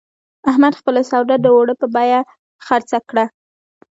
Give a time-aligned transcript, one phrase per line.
[0.49, 2.19] احمد خپله سودا د اور په بیه
[2.65, 3.25] خرڅه کړه.